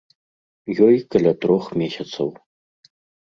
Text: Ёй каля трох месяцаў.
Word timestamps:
Ёй 0.85 0.95
каля 1.15 1.33
трох 1.45 1.65
месяцаў. 1.81 2.27